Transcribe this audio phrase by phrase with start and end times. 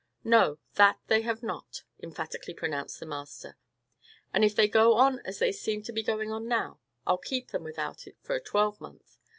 [0.23, 3.55] "No, that they have not," emphatically pronounced the master;
[4.33, 7.49] "and, if they go on as they seem to be going on now, I'll keep
[7.49, 9.19] them without it for a twelvemonth.